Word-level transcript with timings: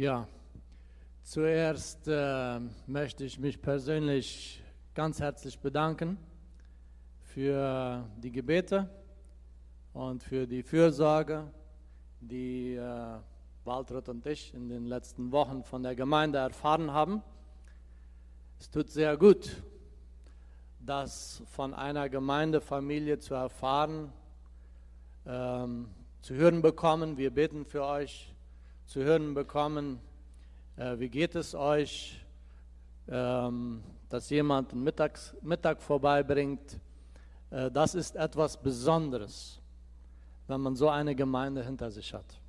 Ja, 0.00 0.26
zuerst 1.24 2.08
äh, 2.08 2.58
möchte 2.86 3.22
ich 3.22 3.38
mich 3.38 3.60
persönlich 3.60 4.64
ganz 4.94 5.20
herzlich 5.20 5.58
bedanken 5.58 6.16
für 7.20 8.08
die 8.16 8.32
Gebete 8.32 8.88
und 9.92 10.22
für 10.22 10.46
die 10.46 10.62
Fürsorge, 10.62 11.52
die 12.18 12.76
äh, 12.76 13.18
Waltraud 13.64 14.08
und 14.08 14.24
ich 14.24 14.54
in 14.54 14.70
den 14.70 14.86
letzten 14.86 15.32
Wochen 15.32 15.64
von 15.64 15.82
der 15.82 15.94
Gemeinde 15.94 16.38
erfahren 16.38 16.94
haben. 16.94 17.22
Es 18.58 18.70
tut 18.70 18.88
sehr 18.88 19.18
gut, 19.18 19.62
das 20.80 21.42
von 21.50 21.74
einer 21.74 22.08
Gemeindefamilie 22.08 23.18
zu 23.18 23.34
erfahren, 23.34 24.10
ähm, 25.26 25.90
zu 26.22 26.36
hören 26.36 26.62
bekommen. 26.62 27.18
Wir 27.18 27.30
beten 27.30 27.66
für 27.66 27.84
euch 27.84 28.29
zu 28.90 29.04
hören 29.04 29.34
bekommen, 29.34 30.00
äh, 30.76 30.98
wie 30.98 31.08
geht 31.08 31.36
es 31.36 31.54
euch, 31.54 32.20
ähm, 33.06 33.84
dass 34.08 34.28
jemand 34.30 34.72
einen 34.72 34.82
Mittags, 34.82 35.32
Mittag 35.42 35.80
vorbeibringt. 35.80 36.80
Äh, 37.50 37.70
das 37.70 37.94
ist 37.94 38.16
etwas 38.16 38.60
Besonderes, 38.60 39.60
wenn 40.48 40.60
man 40.60 40.74
so 40.74 40.88
eine 40.88 41.14
Gemeinde 41.14 41.62
hinter 41.64 41.92
sich 41.92 42.12
hat. 42.12 42.40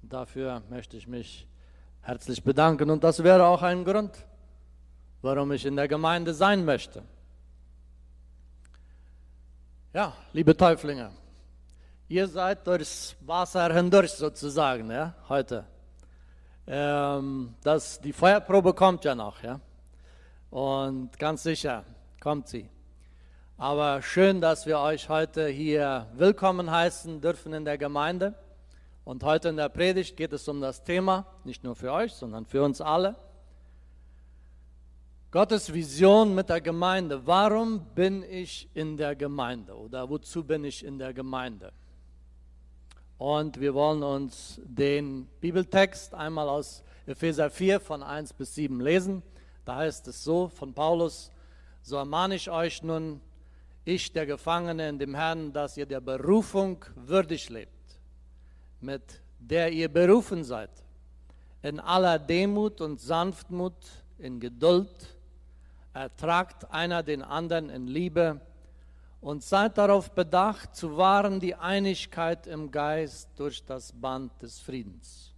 Dafür 0.00 0.62
möchte 0.70 0.96
ich 0.96 1.06
mich 1.06 1.46
herzlich 2.00 2.42
bedanken 2.42 2.88
und 2.88 3.04
das 3.04 3.22
wäre 3.22 3.44
auch 3.44 3.60
ein 3.60 3.84
Grund, 3.84 4.24
warum 5.20 5.52
ich 5.52 5.66
in 5.66 5.76
der 5.76 5.86
Gemeinde 5.86 6.32
sein 6.32 6.64
möchte. 6.64 7.02
Ja, 9.92 10.16
liebe 10.32 10.56
Täuflinge, 10.56 11.10
Ihr 12.10 12.26
seid 12.26 12.66
durchs 12.66 13.14
Wasser 13.20 13.70
hindurch 13.70 14.12
sozusagen, 14.12 14.90
ja, 14.90 15.12
heute. 15.28 15.66
Ähm, 16.66 17.54
das, 17.62 18.00
die 18.00 18.14
Feuerprobe 18.14 18.72
kommt 18.72 19.04
ja 19.04 19.14
noch, 19.14 19.42
ja. 19.42 19.60
Und 20.48 21.18
ganz 21.18 21.42
sicher 21.42 21.84
kommt 22.18 22.48
sie. 22.48 22.70
Aber 23.58 24.00
schön, 24.00 24.40
dass 24.40 24.64
wir 24.64 24.78
euch 24.78 25.10
heute 25.10 25.48
hier 25.48 26.06
willkommen 26.14 26.70
heißen 26.70 27.20
dürfen 27.20 27.52
in 27.52 27.66
der 27.66 27.76
Gemeinde. 27.76 28.32
Und 29.04 29.22
heute 29.22 29.50
in 29.50 29.58
der 29.58 29.68
Predigt 29.68 30.16
geht 30.16 30.32
es 30.32 30.48
um 30.48 30.62
das 30.62 30.82
Thema, 30.82 31.26
nicht 31.44 31.62
nur 31.62 31.76
für 31.76 31.92
euch, 31.92 32.14
sondern 32.14 32.46
für 32.46 32.62
uns 32.62 32.80
alle. 32.80 33.16
Gottes 35.30 35.74
Vision 35.74 36.34
mit 36.34 36.48
der 36.48 36.62
Gemeinde. 36.62 37.26
Warum 37.26 37.84
bin 37.94 38.22
ich 38.22 38.66
in 38.72 38.96
der 38.96 39.14
Gemeinde 39.14 39.76
oder 39.76 40.08
wozu 40.08 40.42
bin 40.42 40.64
ich 40.64 40.82
in 40.82 40.98
der 40.98 41.12
Gemeinde? 41.12 41.70
Und 43.18 43.60
wir 43.60 43.74
wollen 43.74 44.04
uns 44.04 44.60
den 44.64 45.26
Bibeltext 45.40 46.14
einmal 46.14 46.48
aus 46.48 46.84
Epheser 47.04 47.50
4 47.50 47.80
von 47.80 48.04
1 48.04 48.32
bis 48.32 48.54
7 48.54 48.80
lesen. 48.80 49.24
Da 49.64 49.76
heißt 49.76 50.06
es 50.06 50.22
so 50.22 50.48
von 50.48 50.72
Paulus, 50.72 51.32
so 51.82 51.96
ermahne 51.96 52.36
ich 52.36 52.48
euch 52.48 52.82
nun, 52.84 53.20
ich 53.84 54.12
der 54.12 54.24
Gefangene 54.24 54.88
in 54.88 54.98
dem 55.00 55.16
Herrn, 55.16 55.52
dass 55.52 55.76
ihr 55.76 55.86
der 55.86 56.00
Berufung 56.00 56.84
würdig 56.94 57.48
lebt, 57.48 57.98
mit 58.80 59.20
der 59.40 59.72
ihr 59.72 59.88
berufen 59.88 60.44
seid, 60.44 60.70
in 61.62 61.80
aller 61.80 62.20
Demut 62.20 62.80
und 62.80 63.00
Sanftmut, 63.00 63.74
in 64.18 64.38
Geduld, 64.38 65.16
ertragt 65.92 66.70
einer 66.70 67.02
den 67.02 67.22
anderen 67.22 67.68
in 67.68 67.88
Liebe, 67.88 68.40
und 69.20 69.42
seid 69.42 69.78
darauf 69.78 70.12
bedacht, 70.12 70.76
zu 70.76 70.96
wahren 70.96 71.40
die 71.40 71.54
Einigkeit 71.54 72.46
im 72.46 72.70
Geist 72.70 73.30
durch 73.36 73.64
das 73.64 73.92
Band 73.92 74.30
des 74.42 74.60
Friedens. 74.60 75.34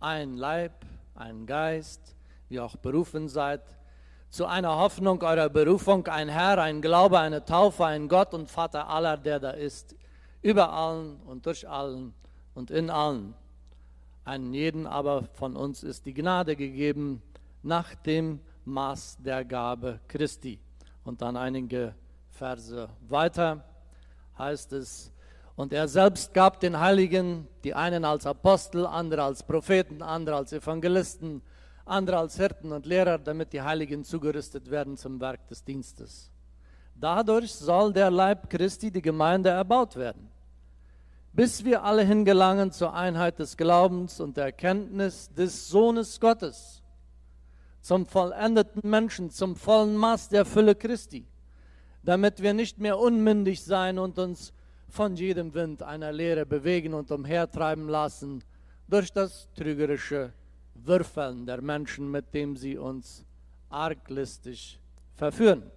Ein 0.00 0.36
Leib, 0.36 0.84
ein 1.14 1.46
Geist, 1.46 2.16
wie 2.48 2.60
auch 2.60 2.76
berufen 2.76 3.28
seid, 3.28 3.62
zu 4.30 4.46
einer 4.46 4.76
Hoffnung 4.76 5.22
eurer 5.22 5.50
Berufung, 5.50 6.06
ein 6.06 6.30
Herr, 6.30 6.58
ein 6.58 6.80
Glaube, 6.80 7.18
eine 7.18 7.44
Taufe, 7.44 7.84
ein 7.84 8.08
Gott 8.08 8.32
und 8.32 8.50
Vater 8.50 8.88
aller, 8.88 9.18
der 9.18 9.38
da 9.38 9.50
ist, 9.50 9.94
über 10.40 10.72
allen 10.72 11.20
und 11.26 11.44
durch 11.44 11.68
allen 11.68 12.14
und 12.54 12.70
in 12.70 12.88
allen. 12.88 13.34
Einen 14.24 14.54
jeden 14.54 14.86
aber 14.86 15.24
von 15.34 15.56
uns 15.56 15.82
ist 15.82 16.06
die 16.06 16.14
Gnade 16.14 16.56
gegeben 16.56 17.22
nach 17.62 17.94
dem 17.94 18.40
Maß 18.64 19.18
der 19.20 19.44
Gabe 19.44 20.00
Christi. 20.08 20.58
Und 21.04 21.20
dann 21.20 21.36
einige 21.36 21.94
Verse 22.32 22.88
weiter 23.08 23.62
heißt 24.38 24.72
es, 24.72 25.12
und 25.54 25.72
er 25.72 25.86
selbst 25.86 26.32
gab 26.32 26.60
den 26.60 26.80
Heiligen, 26.80 27.46
die 27.62 27.74
einen 27.74 28.04
als 28.04 28.26
Apostel, 28.26 28.86
andere 28.86 29.22
als 29.22 29.42
Propheten, 29.42 30.02
andere 30.02 30.36
als 30.36 30.52
Evangelisten, 30.52 31.42
andere 31.84 32.18
als 32.18 32.36
Hirten 32.36 32.72
und 32.72 32.86
Lehrer, 32.86 33.18
damit 33.18 33.52
die 33.52 33.60
Heiligen 33.60 34.02
zugerüstet 34.02 34.70
werden 34.70 34.96
zum 34.96 35.20
Werk 35.20 35.46
des 35.48 35.62
Dienstes. 35.62 36.30
Dadurch 36.94 37.52
soll 37.52 37.92
der 37.92 38.10
Leib 38.10 38.48
Christi, 38.48 38.90
die 38.90 39.02
Gemeinde, 39.02 39.50
erbaut 39.50 39.96
werden, 39.96 40.30
bis 41.32 41.64
wir 41.64 41.84
alle 41.84 42.02
hingelangen 42.02 42.72
zur 42.72 42.94
Einheit 42.94 43.38
des 43.38 43.56
Glaubens 43.56 44.20
und 44.20 44.38
der 44.38 44.46
Erkenntnis 44.46 45.32
des 45.34 45.68
Sohnes 45.68 46.18
Gottes, 46.18 46.82
zum 47.82 48.06
vollendeten 48.06 48.88
Menschen, 48.88 49.30
zum 49.30 49.54
vollen 49.54 49.96
Maß 49.96 50.30
der 50.30 50.46
Fülle 50.46 50.74
Christi 50.74 51.26
damit 52.02 52.42
wir 52.42 52.54
nicht 52.54 52.78
mehr 52.78 52.98
unmündig 52.98 53.62
sein 53.62 53.98
und 53.98 54.18
uns 54.18 54.52
von 54.88 55.16
jedem 55.16 55.54
Wind 55.54 55.82
einer 55.82 56.12
Lehre 56.12 56.44
bewegen 56.44 56.94
und 56.94 57.10
umhertreiben 57.10 57.88
lassen 57.88 58.44
durch 58.88 59.12
das 59.12 59.48
trügerische 59.54 60.32
Würfeln 60.74 61.46
der 61.46 61.62
Menschen, 61.62 62.10
mit 62.10 62.34
dem 62.34 62.56
sie 62.56 62.76
uns 62.76 63.24
arglistig 63.70 64.78
verführen. 65.14 65.70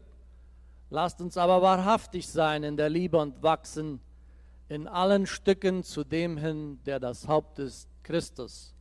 Lasst 0.89 1.21
uns 1.21 1.37
aber 1.37 1.61
wahrhaftig 1.61 2.27
sein 2.27 2.63
in 2.63 2.77
der 2.77 2.89
Liebe 2.89 3.17
und 3.17 3.41
wachsen 3.41 3.99
in 4.67 4.87
allen 4.87 5.27
Stücken 5.27 5.83
zu 5.83 6.03
dem 6.03 6.37
hin, 6.37 6.79
der 6.85 6.99
das 6.99 7.27
Haupt 7.27 7.59
ist, 7.59 7.87
Christus. 8.03 8.73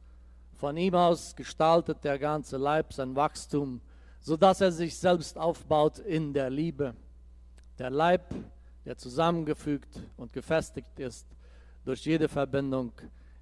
Von 0.54 0.76
ihm 0.76 0.94
aus 0.94 1.36
gestaltet 1.36 2.04
der 2.04 2.18
ganze 2.18 2.56
Leib 2.56 2.92
sein 2.92 3.14
Wachstum, 3.14 3.80
sodass 4.20 4.60
er 4.60 4.72
sich 4.72 4.96
selbst 4.96 5.36
aufbaut 5.36 5.98
in 5.98 6.32
der 6.32 6.50
Liebe 6.50 6.94
der 7.78 7.90
Leib, 7.90 8.34
der 8.84 8.96
zusammengefügt 8.96 10.02
und 10.16 10.32
gefestigt 10.32 10.98
ist 10.98 11.26
durch 11.84 12.04
jede 12.04 12.28
Verbindung, 12.28 12.92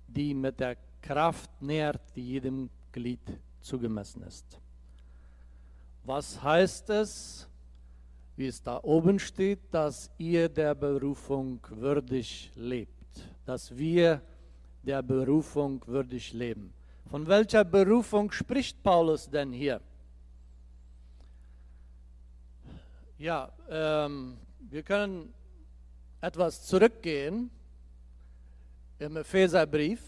die 0.06 0.34
mit 0.34 0.60
der 0.60 0.76
Kraft 1.00 1.50
nährt, 1.60 2.00
die 2.15 2.26
jedem 2.26 2.71
Glied 2.92 3.21
zugemessen 3.60 4.22
ist. 4.22 4.59
Was 6.04 6.42
heißt 6.42 6.91
es, 6.91 7.48
wie 8.37 8.47
es 8.47 8.62
da 8.62 8.81
oben 8.82 9.19
steht, 9.19 9.60
dass 9.71 10.10
ihr 10.19 10.48
der 10.48 10.75
Berufung 10.75 11.60
würdig 11.71 12.50
lebt, 12.54 13.28
dass 13.44 13.76
wir 13.76 14.21
der 14.82 15.03
Berufung 15.03 15.82
würdig 15.87 16.32
leben? 16.32 16.72
Von 17.09 17.26
welcher 17.26 17.65
Berufung 17.65 18.32
spricht 18.32 18.82
Paulus 18.82 19.28
denn 19.28 19.53
hier? 19.53 19.81
Ja, 23.22 23.53
ähm, 23.71 24.37
wir 24.69 24.83
können 24.83 25.33
etwas 26.21 26.66
zurückgehen 26.66 27.53
im 28.99 29.16
Epheserbrief, 29.16 30.00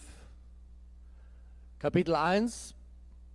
Kapitel 1.79 2.17
1. 2.17 2.75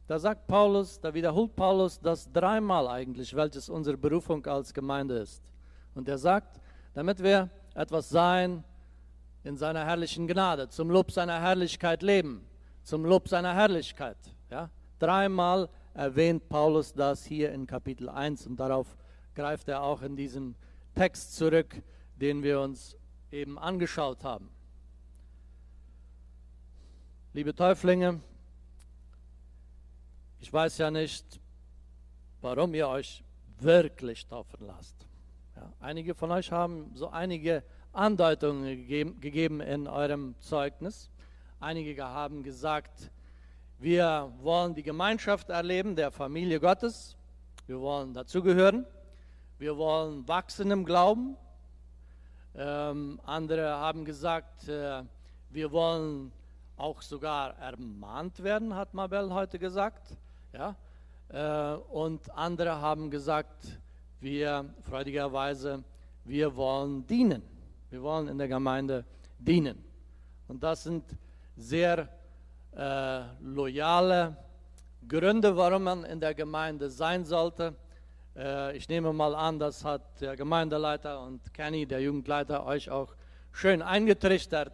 Da 0.06 0.20
sagt 0.20 0.48
Paulus, 0.48 1.00
da 1.00 1.14
wiederholt 1.14 1.56
Paulus 1.56 1.98
das 1.98 2.30
dreimal 2.30 2.90
eigentlich, 2.90 3.34
welches 3.34 3.70
unsere 3.70 3.96
Berufung 3.96 4.46
als 4.48 4.74
Gemeinde 4.74 5.20
ist. 5.20 5.42
Und 5.96 6.10
er 6.10 6.18
sagt, 6.18 6.60
damit 6.94 7.24
wir 7.24 7.50
etwas 7.74 8.10
sein 8.10 8.66
in 9.46 9.56
seiner 9.56 9.86
herrlichen 9.86 10.28
Gnade, 10.28 10.68
zum 10.68 10.90
Lob 10.90 11.10
seiner 11.10 11.40
Herrlichkeit 11.40 12.04
leben, 12.04 12.46
zum 12.84 13.06
Lob 13.06 13.30
seiner 13.30 13.56
Herrlichkeit. 13.56 14.18
Ja? 14.52 14.72
Dreimal 15.00 15.70
erwähnt 15.94 16.50
Paulus 16.50 16.92
das 16.92 17.24
hier 17.24 17.54
in 17.54 17.66
Kapitel 17.66 18.10
1 18.10 18.46
und 18.46 18.60
darauf 18.60 18.98
greift 19.36 19.68
er 19.68 19.84
auch 19.84 20.02
in 20.02 20.16
diesem 20.16 20.56
Text 20.96 21.36
zurück, 21.36 21.81
den 22.16 22.44
wir 22.44 22.60
uns 22.60 22.96
eben 23.31 23.58
angeschaut 23.58 24.24
haben. 24.24 24.50
Liebe 27.34 27.54
Täuflinge, 27.54 28.22
ich 30.40 30.52
weiß 30.52 30.78
ja 30.80 30.90
nicht, 30.90 31.40
warum 32.42 32.74
ihr 32.74 32.88
euch 32.88 33.24
wirklich 33.60 34.26
taufen 34.26 34.66
lasst. 34.66 34.96
Ja, 35.56 35.72
einige 35.80 36.16
von 36.16 36.32
euch 36.32 36.52
haben 36.52 36.92
so 36.96 37.10
einige 37.10 37.64
Andeutungen 37.92 38.64
gegeben, 38.64 39.20
gegeben 39.20 39.62
in 39.62 39.88
eurem 39.88 40.36
Zeugnis. 40.40 41.10
Einige 41.60 42.04
haben 42.04 42.44
gesagt, 42.44 43.12
wir 43.78 44.32
wollen 44.42 44.75
die 44.75 44.84
Gemeinschaft 44.84 45.50
erleben 45.50 45.96
der 45.96 46.12
Familie 46.12 46.60
Gottes. 46.60 47.18
Wir 47.68 47.80
wollen 47.80 48.14
dazugehören. 48.14 48.86
Wir 49.60 49.76
wollen 49.76 50.26
wachsen 50.26 50.72
im 50.72 50.86
Glauben. 50.86 51.36
Ähm, 52.56 53.20
andere 53.26 53.72
haben 53.72 54.06
gesagt, 54.06 54.70
äh, 54.70 55.04
wir 55.50 55.72
wollen 55.74 56.32
auch 56.78 57.02
sogar 57.02 57.58
ermahnt 57.58 58.42
werden, 58.42 58.74
hat 58.74 58.94
Mabel 58.94 59.34
heute 59.34 59.60
gesagt. 59.60 60.16
Ja? 60.54 60.78
Äh, 61.28 61.76
und 61.92 62.32
andere 62.32 62.80
haben 62.80 63.12
gesagt, 63.12 63.82
wir 64.22 64.74
freudigerweise, 64.84 65.84
wir 66.24 66.56
wollen 66.56 67.06
dienen. 67.06 67.44
Wir 67.90 68.02
wollen 68.02 68.30
in 68.30 68.38
der 68.38 68.48
Gemeinde 68.48 69.04
dienen. 69.40 69.84
Und 70.48 70.64
das 70.64 70.84
sind 70.84 71.04
sehr 71.58 72.08
äh, 72.78 73.24
loyale 73.42 74.38
Gründe, 75.06 75.58
warum 75.58 75.84
man 75.84 76.06
in 76.06 76.22
der 76.22 76.34
Gemeinde 76.34 76.90
sein 76.90 77.26
sollte. 77.26 77.76
Äh, 78.39 78.77
ich 78.77 78.88
nehme 78.88 79.12
mal 79.12 79.36
an, 79.36 79.59
das 79.59 79.83
hat 79.83 80.21
der 80.21 80.38
Gemeindeleiter 80.38 81.21
und 81.21 81.53
Kenny, 81.53 81.86
der 81.86 82.00
Jugendleiter, 82.00 82.65
euch 82.65 82.89
auch 82.89 83.13
schön 83.51 83.81
eingetrichtert, 83.81 84.71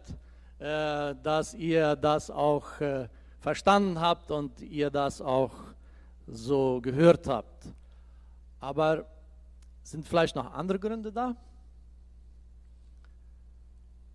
äh, 0.60 1.16
dass 1.20 1.52
ihr 1.52 1.96
das 1.96 2.30
auch 2.30 2.80
äh, 2.80 3.08
verstanden 3.40 4.00
habt 4.00 4.30
und 4.30 4.60
ihr 4.60 4.90
das 4.90 5.20
auch 5.20 5.52
so 6.28 6.80
gehört 6.80 7.26
habt. 7.26 7.66
Aber 8.60 9.04
sind 9.82 10.06
vielleicht 10.06 10.36
noch 10.36 10.52
andere 10.52 10.78
Gründe 10.78 11.10
da? 11.10 11.34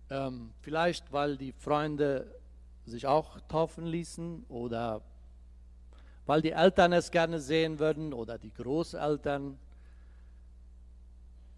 Ähm, 0.08 0.50
vielleicht, 0.62 1.12
weil 1.12 1.36
die 1.36 1.52
Freunde 1.52 2.40
sich 2.86 3.06
auch 3.06 3.38
taufen 3.48 3.84
ließen 3.84 4.46
oder 4.48 5.02
weil 6.26 6.42
die 6.42 6.52
Eltern 6.52 6.92
es 6.92 7.10
gerne 7.10 7.40
sehen 7.40 7.78
würden 7.78 8.12
oder 8.12 8.38
die 8.38 8.52
Großeltern, 8.52 9.58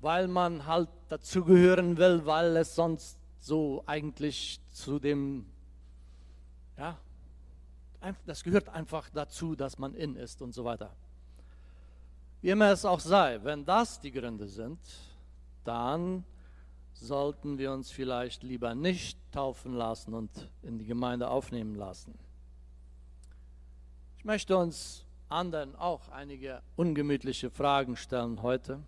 weil 0.00 0.28
man 0.28 0.66
halt 0.66 0.88
dazugehören 1.08 1.96
will, 1.96 2.24
weil 2.26 2.56
es 2.56 2.74
sonst 2.74 3.18
so 3.38 3.82
eigentlich 3.86 4.60
zu 4.70 4.98
dem, 4.98 5.46
ja, 6.76 6.98
das 8.26 8.42
gehört 8.42 8.68
einfach 8.68 9.08
dazu, 9.10 9.54
dass 9.54 9.78
man 9.78 9.94
in 9.94 10.16
ist 10.16 10.42
und 10.42 10.52
so 10.52 10.64
weiter. 10.64 10.94
Wie 12.42 12.50
immer 12.50 12.70
es 12.70 12.84
auch 12.84 13.00
sei, 13.00 13.40
wenn 13.42 13.64
das 13.64 14.00
die 14.00 14.12
Gründe 14.12 14.46
sind, 14.46 14.78
dann 15.64 16.24
sollten 16.92 17.58
wir 17.58 17.72
uns 17.72 17.90
vielleicht 17.90 18.42
lieber 18.42 18.74
nicht 18.74 19.18
taufen 19.32 19.74
lassen 19.74 20.14
und 20.14 20.30
in 20.62 20.78
die 20.78 20.84
Gemeinde 20.84 21.28
aufnehmen 21.28 21.74
lassen. 21.74 22.14
Ich 24.24 24.26
möchte 24.26 24.56
uns 24.56 25.04
anderen 25.28 25.76
auch 25.76 26.08
einige 26.08 26.62
ungemütliche 26.76 27.50
Fragen 27.50 27.94
stellen 27.94 28.40
heute. 28.40 28.80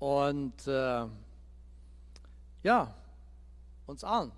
Und 0.00 0.66
äh, 0.66 1.06
ja, 2.64 2.94
uns 3.86 4.02
allen. 4.02 4.32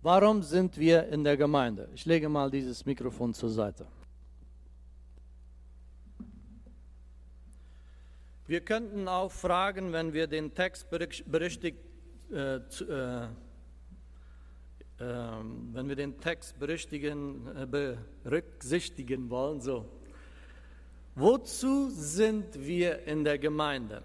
Warum 0.00 0.44
sind 0.44 0.78
wir 0.78 1.08
in 1.08 1.24
der 1.24 1.36
Gemeinde? 1.36 1.88
Ich 1.92 2.06
lege 2.06 2.28
mal 2.28 2.52
dieses 2.52 2.86
Mikrofon 2.86 3.34
zur 3.34 3.50
Seite. 3.50 3.84
Wir 8.46 8.60
könnten 8.60 9.08
auch 9.08 9.32
fragen, 9.32 9.92
wenn 9.92 10.12
wir 10.12 10.28
den 10.28 10.54
Text 10.54 10.88
berüchtigt, 10.88 11.78
äh, 12.30 12.58
äh, 12.58 12.58
äh, 12.58 13.26
wenn 15.02 15.88
wir 15.88 15.96
den 15.96 16.20
Text 16.20 16.56
äh, 16.62 17.66
berücksichtigen 18.22 19.30
wollen, 19.30 19.60
so. 19.60 19.84
Wozu 21.14 21.90
sind 21.90 22.64
wir 22.66 23.04
in 23.06 23.24
der 23.24 23.38
Gemeinde? 23.38 24.02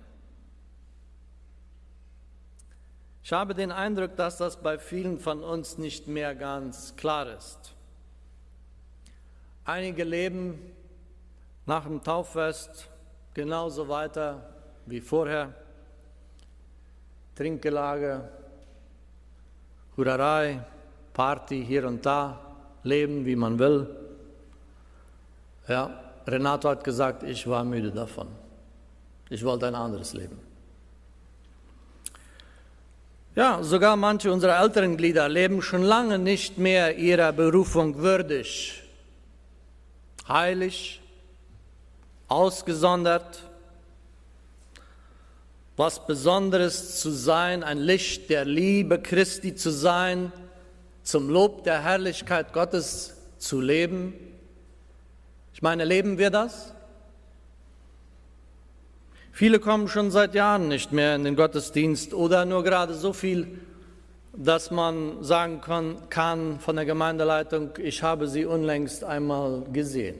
Ich 3.23 3.31
habe 3.31 3.53
den 3.53 3.71
Eindruck, 3.71 4.15
dass 4.15 4.37
das 4.37 4.57
bei 4.57 4.77
vielen 4.77 5.19
von 5.19 5.43
uns 5.43 5.77
nicht 5.77 6.07
mehr 6.07 6.33
ganz 6.33 6.95
klar 6.95 7.33
ist. 7.37 7.75
Einige 9.65 10.03
leben 10.03 10.59
nach 11.65 11.83
dem 11.83 12.01
Tauffest 12.01 12.89
genauso 13.33 13.89
weiter 13.89 14.53
wie 14.85 15.01
vorher. 15.01 15.53
Trinkgelage, 17.35 18.29
Hurerei, 19.97 20.65
Party 21.17 21.65
hier 21.65 21.87
und 21.87 22.05
da, 22.05 22.39
leben 22.83 23.25
wie 23.25 23.35
man 23.35 23.57
will. 23.57 23.87
Ja, 25.67 25.99
Renato 26.27 26.69
hat 26.69 26.83
gesagt, 26.83 27.23
ich 27.23 27.47
war 27.47 27.63
müde 27.63 27.89
davon. 27.89 28.27
Ich 29.31 29.43
wollte 29.43 29.65
ein 29.65 29.73
anderes 29.73 30.13
Leben. 30.13 30.39
Ja, 33.35 33.63
sogar 33.63 33.95
manche 33.95 34.31
unserer 34.31 34.61
älteren 34.61 34.95
Glieder 34.95 35.27
leben 35.27 35.63
schon 35.63 35.81
lange 35.81 36.19
nicht 36.19 36.59
mehr 36.59 36.97
ihrer 36.97 37.33
Berufung 37.33 37.97
würdig. 37.97 38.83
Heilig, 40.27 41.01
ausgesondert, 42.27 43.41
was 45.75 46.05
Besonderes 46.05 46.99
zu 46.99 47.09
sein, 47.09 47.63
ein 47.63 47.79
Licht 47.79 48.29
der 48.29 48.45
Liebe 48.45 49.01
Christi 49.01 49.55
zu 49.55 49.71
sein, 49.71 50.31
zum 51.07 51.29
Lob 51.29 51.63
der 51.63 51.83
Herrlichkeit 51.83 52.51
Gottes 52.51 53.15
zu 53.37 53.61
leben. 53.61 54.13
Ich 55.53 55.61
meine, 55.61 55.85
leben 55.85 56.17
wir 56.17 56.31
das? 56.31 56.73
Viele 59.31 59.61
kommen 59.61 59.87
schon 59.87 60.11
seit 60.11 60.35
Jahren 60.35 60.67
nicht 60.67 60.91
mehr 60.91 61.15
in 61.15 61.23
den 61.23 61.37
Gottesdienst 61.37 62.13
oder 62.13 62.43
nur 62.43 62.61
gerade 62.61 62.93
so 62.93 63.13
viel, 63.13 63.57
dass 64.33 64.69
man 64.69 65.23
sagen 65.23 65.61
kann, 66.09 66.59
von 66.59 66.75
der 66.75 66.83
Gemeindeleitung, 66.83 67.69
ich 67.81 68.03
habe 68.03 68.27
sie 68.27 68.43
unlängst 68.43 69.05
einmal 69.05 69.63
gesehen. 69.71 70.17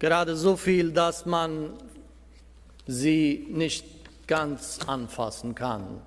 Gerade 0.00 0.36
so 0.36 0.56
viel, 0.56 0.92
dass 0.92 1.24
man 1.24 1.72
sie 2.86 3.46
nicht 3.48 3.86
ganz 4.26 4.80
anfassen 4.86 5.54
kann. 5.54 6.02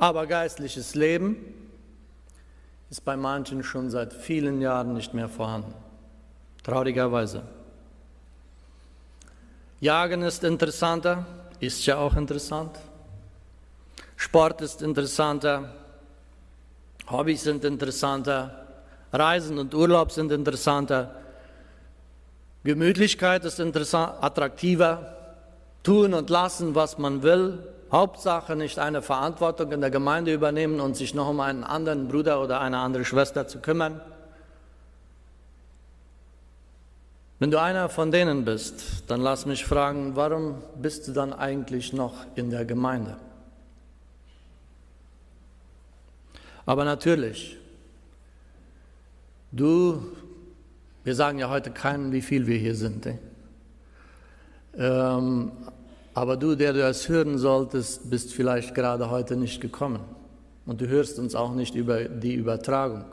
Aber 0.00 0.26
geistliches 0.26 0.94
Leben 0.94 1.36
ist 2.88 3.04
bei 3.04 3.18
manchen 3.18 3.62
schon 3.62 3.90
seit 3.90 4.14
vielen 4.14 4.62
Jahren 4.62 4.94
nicht 4.94 5.12
mehr 5.12 5.28
vorhanden. 5.28 5.74
Traurigerweise. 6.62 7.42
Jagen 9.78 10.22
ist 10.22 10.42
interessanter, 10.42 11.26
ist 11.60 11.84
ja 11.84 11.98
auch 11.98 12.16
interessant. 12.16 12.78
Sport 14.16 14.62
ist 14.62 14.80
interessanter, 14.80 15.74
Hobbys 17.10 17.42
sind 17.42 17.62
interessanter, 17.66 18.68
Reisen 19.12 19.58
und 19.58 19.74
Urlaub 19.74 20.12
sind 20.12 20.32
interessanter, 20.32 21.14
Gemütlichkeit 22.64 23.44
ist 23.44 23.60
attraktiver, 23.60 25.14
tun 25.82 26.14
und 26.14 26.30
lassen, 26.30 26.74
was 26.74 26.96
man 26.96 27.22
will, 27.22 27.58
Hauptsache 27.92 28.54
nicht 28.54 28.78
eine 28.78 29.02
Verantwortung 29.02 29.72
in 29.72 29.80
der 29.80 29.90
Gemeinde 29.90 30.32
übernehmen 30.32 30.80
und 30.80 30.96
sich 30.96 31.14
noch 31.14 31.28
um 31.28 31.40
einen 31.40 31.64
anderen 31.64 32.08
Bruder 32.08 32.40
oder 32.40 32.60
eine 32.60 32.78
andere 32.78 33.04
Schwester 33.04 33.48
zu 33.48 33.58
kümmern. 33.60 34.00
Wenn 37.40 37.50
du 37.50 37.60
einer 37.60 37.88
von 37.88 38.12
denen 38.12 38.44
bist, 38.44 39.04
dann 39.08 39.22
lass 39.22 39.46
mich 39.46 39.64
fragen, 39.64 40.14
warum 40.14 40.62
bist 40.76 41.08
du 41.08 41.12
dann 41.12 41.32
eigentlich 41.32 41.92
noch 41.92 42.14
in 42.34 42.50
der 42.50 42.64
Gemeinde? 42.64 43.16
Aber 46.66 46.84
natürlich, 46.84 47.56
du, 49.50 50.06
wir 51.02 51.14
sagen 51.14 51.38
ja 51.38 51.48
heute 51.48 51.70
keinen, 51.70 52.12
wie 52.12 52.22
viel 52.22 52.46
wir 52.46 52.58
hier 52.58 52.74
sind. 52.74 53.06
Eh? 53.06 53.18
Ähm, 54.76 55.50
aber 56.14 56.36
du, 56.36 56.54
der 56.56 56.72
du 56.72 56.82
es 56.82 57.08
hören 57.08 57.38
solltest, 57.38 58.10
bist 58.10 58.32
vielleicht 58.32 58.74
gerade 58.74 59.10
heute 59.10 59.36
nicht 59.36 59.60
gekommen. 59.60 60.00
Und 60.66 60.80
du 60.80 60.88
hörst 60.88 61.18
uns 61.18 61.34
auch 61.34 61.54
nicht 61.54 61.74
über 61.74 62.04
die 62.04 62.34
Übertragung. 62.34 63.04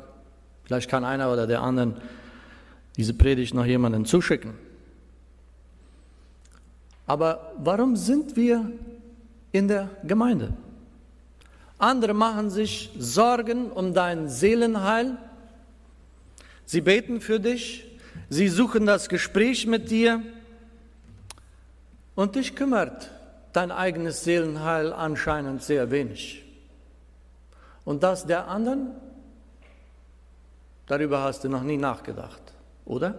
Vielleicht 0.64 0.90
kann 0.90 1.04
einer 1.04 1.32
oder 1.32 1.48
der 1.48 1.62
andere 1.62 1.94
diese 2.98 3.14
Predigt 3.14 3.54
noch 3.54 3.66
jemandem 3.66 4.06
zuschicken. 4.06 4.54
Aber 7.06 7.54
warum 7.58 7.96
sind 7.96 8.36
wir 8.36 8.70
in 9.52 9.68
der 9.68 9.90
Gemeinde? 10.04 10.54
Andere 11.78 12.14
machen 12.14 12.50
sich 12.50 12.92
Sorgen 12.98 13.72
um 13.72 13.94
dein 13.94 14.28
Seelenheil. 14.28 15.18
Sie 16.66 16.82
beten 16.82 17.22
für 17.22 17.40
dich. 17.40 17.86
Sie 18.30 18.50
suchen 18.50 18.86
das 18.86 19.08
Gespräch 19.08 19.68
mit 19.68 19.90
dir. 19.90 20.22
Und 22.18 22.34
dich 22.34 22.56
kümmert 22.56 23.12
dein 23.54 23.72
eigenes 23.72 24.24
Seelenheil 24.24 24.92
anscheinend 24.92 25.62
sehr 25.62 25.92
wenig. 25.92 26.44
Und 27.86 28.02
das 28.02 28.26
der 28.26 28.48
anderen, 28.48 28.96
darüber 30.88 31.22
hast 31.22 31.44
du 31.44 31.50
noch 31.50 31.62
nie 31.62 31.78
nachgedacht 31.78 32.42
oder? 32.86 33.14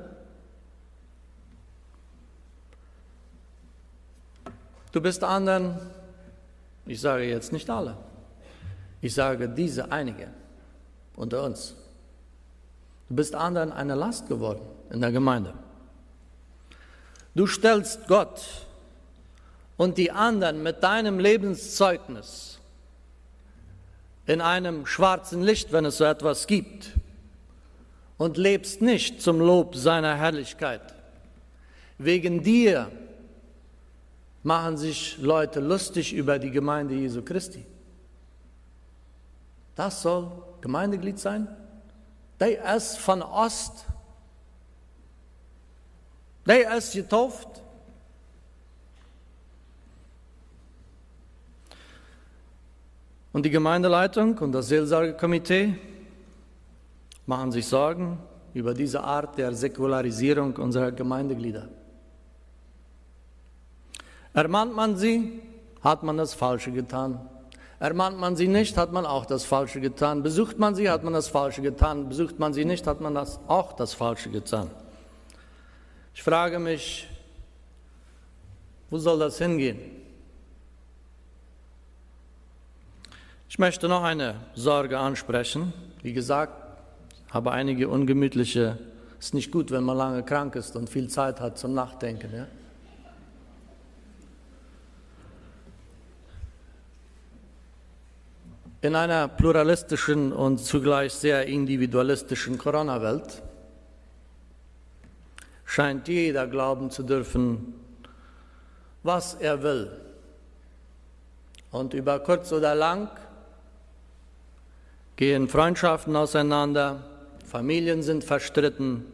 Du 4.90 5.00
bist 5.00 5.22
anderen, 5.22 5.78
ich 6.86 7.00
sage 7.00 7.22
jetzt 7.22 7.52
nicht 7.52 7.70
alle, 7.70 7.96
Ich 9.00 9.14
sage 9.14 9.48
diese 9.48 9.92
einige 9.92 10.26
unter 11.14 11.44
uns. 11.44 11.76
Du 13.08 13.14
bist 13.14 13.32
anderen 13.32 13.70
eine 13.70 13.94
Last 13.94 14.26
geworden 14.26 14.66
in 14.90 15.00
der 15.00 15.12
Gemeinde. 15.12 15.54
Du 17.36 17.46
stellst 17.46 18.08
Gott 18.08 18.66
und 19.78 19.96
die 19.96 20.10
anderen 20.10 20.62
mit 20.62 20.82
deinem 20.82 21.18
Lebenszeugnis 21.18 22.58
in 24.26 24.42
einem 24.42 24.84
schwarzen 24.84 25.42
Licht, 25.42 25.72
wenn 25.72 25.86
es 25.86 25.96
so 25.96 26.04
etwas 26.04 26.46
gibt, 26.46 26.90
und 28.18 28.36
lebst 28.36 28.82
nicht 28.82 29.22
zum 29.22 29.40
Lob 29.40 29.74
seiner 29.76 30.16
Herrlichkeit. 30.16 30.82
Wegen 31.96 32.42
dir 32.42 32.90
machen 34.42 34.76
sich 34.76 35.16
Leute 35.18 35.60
lustig 35.60 36.12
über 36.12 36.38
die 36.38 36.50
Gemeinde 36.50 36.94
Jesu 36.94 37.22
Christi. 37.22 37.64
Das 39.76 40.02
soll 40.02 40.30
Gemeindeglied 40.60 41.20
sein? 41.20 41.46
Der 42.40 42.74
ist 42.74 42.98
von 42.98 43.22
Ost. 43.22 43.84
Der 46.46 46.76
ist 46.76 46.92
getauft. 46.92 47.62
Und 53.32 53.44
die 53.44 53.50
Gemeindeleitung 53.50 54.38
und 54.38 54.52
das 54.52 54.68
Seelsorgekomitee 54.68 55.74
machen 57.26 57.52
sich 57.52 57.66
Sorgen 57.66 58.18
über 58.54 58.72
diese 58.72 59.02
Art 59.02 59.36
der 59.36 59.52
Säkularisierung 59.52 60.56
unserer 60.56 60.92
Gemeindeglieder. 60.92 61.68
Ermahnt 64.32 64.74
man 64.74 64.96
sie, 64.96 65.40
hat 65.82 66.02
man 66.02 66.16
das 66.16 66.34
Falsche 66.34 66.70
getan. 66.70 67.20
Ermahnt 67.80 68.18
man 68.18 68.34
sie 68.34 68.48
nicht, 68.48 68.76
hat 68.76 68.92
man 68.92 69.06
auch 69.06 69.26
das 69.26 69.44
Falsche 69.44 69.80
getan. 69.80 70.22
Besucht 70.22 70.58
man 70.58 70.74
sie, 70.74 70.90
hat 70.90 71.04
man 71.04 71.12
das 71.12 71.28
Falsche 71.28 71.62
getan. 71.62 72.08
Besucht 72.08 72.38
man 72.38 72.52
sie 72.52 72.64
nicht, 72.64 72.86
hat 72.86 73.00
man 73.00 73.14
das 73.14 73.38
auch 73.46 73.74
das 73.74 73.94
Falsche 73.94 74.30
getan. 74.30 74.70
Ich 76.14 76.22
frage 76.22 76.58
mich, 76.58 77.06
wo 78.90 78.98
soll 78.98 79.18
das 79.18 79.38
hingehen? 79.38 79.78
Ich 83.50 83.58
möchte 83.58 83.88
noch 83.88 84.04
eine 84.04 84.34
Sorge 84.54 84.98
ansprechen. 84.98 85.72
Wie 86.02 86.12
gesagt, 86.12 86.52
habe 87.30 87.50
einige 87.50 87.88
ungemütliche. 87.88 88.78
Ist 89.18 89.32
nicht 89.32 89.50
gut, 89.50 89.70
wenn 89.70 89.84
man 89.84 89.96
lange 89.96 90.22
krank 90.22 90.54
ist 90.54 90.76
und 90.76 90.90
viel 90.90 91.08
Zeit 91.08 91.40
hat 91.40 91.56
zum 91.58 91.72
Nachdenken. 91.72 92.30
Ja? 92.32 92.46
In 98.82 98.94
einer 98.94 99.28
pluralistischen 99.28 100.30
und 100.32 100.58
zugleich 100.58 101.14
sehr 101.14 101.46
individualistischen 101.46 102.58
Corona-Welt 102.58 103.42
scheint 105.64 106.06
jeder 106.06 106.46
glauben 106.46 106.90
zu 106.90 107.02
dürfen, 107.02 107.74
was 109.02 109.34
er 109.34 109.62
will. 109.62 109.90
Und 111.70 111.94
über 111.94 112.20
kurz 112.20 112.52
oder 112.52 112.74
lang 112.74 113.08
gehen 115.18 115.48
Freundschaften 115.48 116.14
auseinander, 116.14 117.02
Familien 117.44 118.04
sind 118.04 118.22
verstritten 118.22 119.04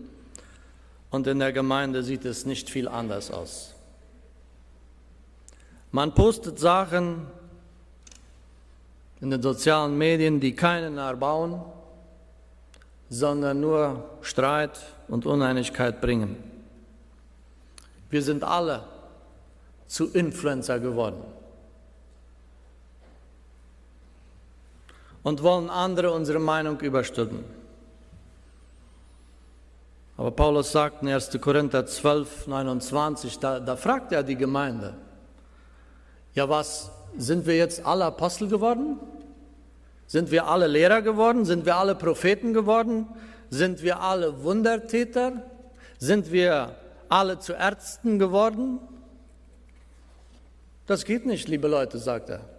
und 1.09 1.27
in 1.27 1.39
der 1.39 1.51
Gemeinde 1.51 2.03
sieht 2.03 2.27
es 2.27 2.45
nicht 2.45 2.69
viel 2.69 2.89
anders 2.89 3.31
aus. 3.31 3.75
Man 5.93 6.15
postet 6.15 6.59
Sachen, 6.59 7.27
in 9.23 9.31
den 9.31 9.41
sozialen 9.41 9.97
Medien, 9.97 10.41
die 10.41 10.55
keinen 10.55 10.99
erbauen, 10.99 11.63
sondern 13.09 13.61
nur 13.61 14.05
Streit 14.21 14.79
und 15.09 15.25
Uneinigkeit 15.25 16.03
bringen. 16.03 16.37
Wir 18.11 18.21
sind 18.21 18.45
alle 18.45 18.85
zu 19.87 20.13
Influencer 20.13 20.79
geworden 20.81 21.23
und 25.25 25.43
wollen 25.43 25.71
andere 25.71 26.13
unsere 26.13 26.39
Meinung 26.39 26.79
überstülpen. 26.81 27.45
Aber 30.17 30.31
Paulus 30.31 30.71
sagt 30.71 31.03
in 31.03 31.09
1. 31.09 31.41
Korinther 31.41 31.85
12, 31.85 32.47
29, 32.47 33.39
da, 33.41 33.59
da 33.59 33.75
fragt 33.75 34.13
er 34.13 34.23
die 34.23 34.37
Gemeinde, 34.37 34.95
ja 36.35 36.49
was, 36.49 36.93
sind 37.17 37.47
wir 37.47 37.57
jetzt 37.57 37.85
alle 37.85 38.05
Apostel 38.05 38.49
geworden? 38.49 39.01
Sind 40.07 40.31
wir 40.31 40.47
alle 40.47 40.67
Lehrer 40.67 41.03
geworden? 41.03 41.45
Sind 41.45 41.65
wir 41.65 41.77
alle 41.77 41.95
Propheten 41.95 42.53
geworden? 42.53 43.09
Sind 43.51 43.83
wir 43.83 44.01
alle 44.01 44.45
Wundertäter? 44.45 45.43
Sind 45.99 46.31
wir 46.31 46.77
alle 47.09 47.39
zu 47.39 47.55
Ärzten 47.55 48.19
geworden? 48.19 48.79
Das 50.87 51.05
geht 51.05 51.25
nicht, 51.25 51.49
liebe 51.49 51.67
Leute, 51.67 51.99
sagt 51.99 52.29
er. 52.29 52.54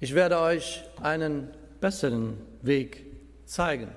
Ich 0.00 0.14
werde 0.14 0.38
euch 0.38 0.84
einen 1.02 1.48
besseren 1.80 2.38
Weg 2.62 3.04
zeigen, 3.46 3.88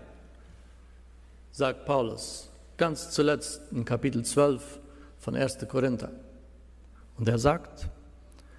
sagt 1.52 1.86
Paulus, 1.86 2.50
ganz 2.76 3.12
zuletzt 3.12 3.72
in 3.72 3.86
Kapitel 3.86 4.26
12 4.26 4.80
von 5.20 5.36
1. 5.36 5.60
Korinther. 5.68 6.10
Und 7.18 7.30
er 7.30 7.38
sagt, 7.38 7.88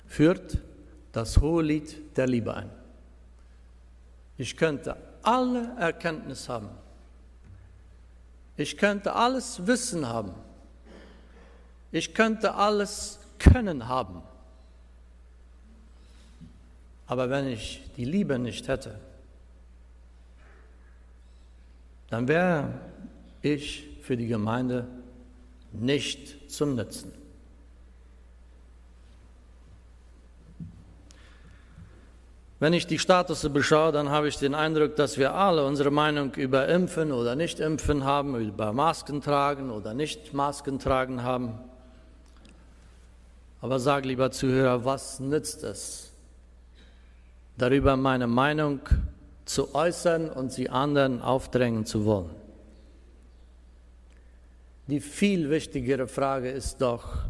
führt 0.07 0.59
das 1.11 1.41
hohe 1.41 1.65
Lied 1.65 2.17
der 2.17 2.29
Liebe 2.29 2.55
ein. 2.55 2.71
Ich 4.37 4.57
könnte 4.57 4.97
alle 5.23 5.75
Erkenntnis 5.81 6.49
haben. 6.49 6.69
Ich 8.57 8.77
könnte 8.77 9.15
alles 9.15 9.67
Wissen 9.67 10.07
haben. 10.09 10.33
Ich 11.91 12.15
könnte 12.15 12.55
alles 12.55 13.19
Können 13.41 13.89
haben. 13.89 14.23
Aber 17.07 17.31
wenn 17.31 17.49
ich 17.49 17.83
die 17.97 18.05
Liebe 18.05 18.39
nicht 18.39 18.69
hätte, 18.69 18.99
dann 22.11 22.29
wäre 22.29 22.75
ich 23.41 23.87
für 24.03 24.17
die 24.17 24.27
Gemeinde 24.27 24.87
nicht 25.73 26.51
zum 26.51 26.75
Nützen. 26.75 27.13
Wenn 32.63 32.75
ich 32.75 32.87
die 32.87 33.01
Status 33.01 33.49
beschaue, 33.53 33.91
dann 33.91 34.11
habe 34.11 34.29
ich 34.29 34.37
den 34.37 34.55
Eindruck, 34.55 34.95
dass 34.95 35.19
wir 35.19 35.35
alle 35.35 35.65
unsere 35.65 35.91
Meinung 35.91 36.33
über 36.37 36.69
Impfen 36.69 37.11
oder 37.11 37.35
Nicht-Impfen 37.35 38.05
haben, 38.05 38.37
über 38.37 38.73
Masken 38.73 39.21
tragen 39.21 39.69
oder 39.69 39.95
nicht 39.95 40.33
Masken 40.33 40.79
tragen 40.79 41.25
haben. 41.25 41.59
Aber 43.61 43.81
sag 43.81 44.05
lieber 44.05 44.31
Zuhörer, 44.31 44.85
was 44.85 45.19
nützt 45.19 45.65
es, 45.65 46.12
darüber 47.57 47.97
meine 47.97 48.27
Meinung 48.27 48.81
zu 49.45 49.75
äußern 49.75 50.31
und 50.31 50.53
sie 50.53 50.69
anderen 50.69 51.21
aufdrängen 51.21 51.87
zu 51.87 52.05
wollen? 52.05 52.31
Die 54.87 55.01
viel 55.01 55.49
wichtigere 55.51 56.09
Frage 56.09 56.51
ist 56.51 56.83
doch, 56.83 57.25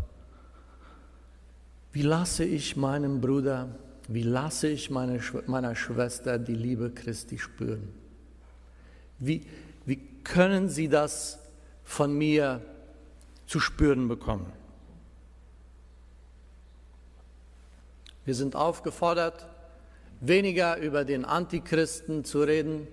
wie 1.92 2.02
lasse 2.02 2.44
ich 2.44 2.76
meinem 2.76 3.20
Bruder 3.20 3.68
wie 4.08 4.22
lasse 4.22 4.68
ich 4.68 4.90
meine, 4.90 5.20
meiner 5.46 5.74
Schwester 5.74 6.38
die 6.38 6.54
Liebe 6.54 6.90
Christi 6.90 7.38
spüren? 7.38 7.88
Wie, 9.18 9.46
wie 9.86 9.96
können 10.24 10.68
sie 10.68 10.88
das 10.88 11.38
von 11.84 12.12
mir 12.12 12.60
zu 13.46 13.60
spüren 13.60 14.08
bekommen? 14.08 14.52
Wir 18.24 18.34
sind 18.34 18.56
aufgefordert, 18.56 19.46
weniger 20.22 20.78
über 20.78 21.04
den 21.04 21.24
Antichristen 21.24 22.24
zu 22.24 22.42
reden 22.42 22.86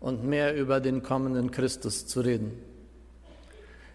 und 0.00 0.24
mehr 0.24 0.56
über 0.56 0.80
den 0.80 1.02
kommenden 1.02 1.50
Christus 1.50 2.06
zu 2.06 2.20
reden. 2.20 2.58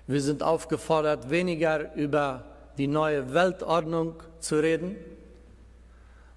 Wir 0.07 0.21
sind 0.21 0.43
aufgefordert, 0.43 1.29
weniger 1.29 1.93
über 1.95 2.45
die 2.77 2.87
neue 2.87 3.33
Weltordnung 3.33 4.15
zu 4.39 4.61
reden 4.61 4.95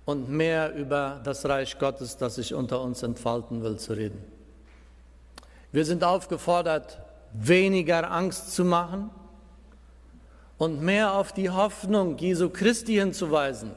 und 0.04 0.30
mehr 0.30 0.74
über 0.74 1.20
das 1.22 1.46
Reich 1.46 1.78
Gottes, 1.78 2.16
das 2.16 2.36
sich 2.36 2.54
unter 2.54 2.80
uns 2.80 3.02
entfalten 3.02 3.62
will, 3.62 3.76
zu 3.76 3.92
reden. 3.92 4.24
Wir 5.70 5.84
sind 5.84 6.02
aufgefordert, 6.02 7.00
weniger 7.32 8.10
Angst 8.10 8.54
zu 8.54 8.64
machen 8.64 9.10
und 10.58 10.82
mehr 10.82 11.12
auf 11.12 11.32
die 11.32 11.50
Hoffnung 11.50 12.16
Jesu 12.18 12.50
Christi 12.50 12.94
hinzuweisen, 12.94 13.70